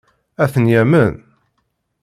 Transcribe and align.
Ad 0.43 0.49
ten-yamen? 0.53 1.13